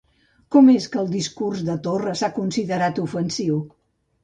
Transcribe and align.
Com 0.53 0.71
és 0.75 0.87
que 0.95 0.99
el 1.01 1.11
discurs 1.11 1.61
de 1.67 1.77
Torra 1.89 2.15
s'ha 2.23 2.31
considerat 2.41 3.05
ofensiu? 3.07 3.63